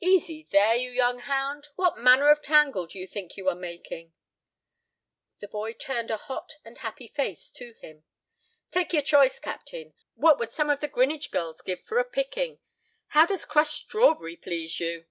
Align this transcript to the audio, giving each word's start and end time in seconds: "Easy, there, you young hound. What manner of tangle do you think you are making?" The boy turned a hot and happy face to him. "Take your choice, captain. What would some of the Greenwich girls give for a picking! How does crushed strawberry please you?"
"Easy, 0.00 0.42
there, 0.50 0.74
you 0.74 0.90
young 0.90 1.20
hound. 1.20 1.68
What 1.76 1.96
manner 1.96 2.30
of 2.30 2.42
tangle 2.42 2.88
do 2.88 2.98
you 2.98 3.06
think 3.06 3.36
you 3.36 3.48
are 3.48 3.54
making?" 3.54 4.12
The 5.38 5.46
boy 5.46 5.72
turned 5.74 6.10
a 6.10 6.16
hot 6.16 6.54
and 6.64 6.78
happy 6.78 7.06
face 7.06 7.52
to 7.52 7.74
him. 7.74 8.02
"Take 8.72 8.92
your 8.92 9.02
choice, 9.02 9.38
captain. 9.38 9.94
What 10.14 10.40
would 10.40 10.50
some 10.50 10.68
of 10.68 10.80
the 10.80 10.88
Greenwich 10.88 11.30
girls 11.30 11.60
give 11.62 11.84
for 11.84 12.00
a 12.00 12.04
picking! 12.04 12.58
How 13.10 13.24
does 13.24 13.44
crushed 13.44 13.84
strawberry 13.84 14.34
please 14.34 14.80
you?" 14.80 15.06